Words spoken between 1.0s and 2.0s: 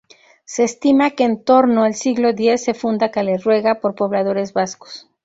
que en torno al